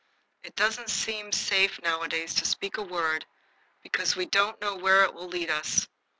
It 0.41 0.55
doesn't 0.55 0.89
seem 0.89 1.31
safe 1.31 1.79
nowadays 1.83 2.33
to 2.33 2.45
speak 2.47 2.77
a 2.77 2.81
word, 2.81 3.27
because 3.83 4.15
we 4.15 4.25
don't 4.25 4.59
know 4.59 4.75
where 4.75 5.03
it 5.03 5.13
will 5.13 5.27
lead 5.27 5.51
us. 5.51 5.87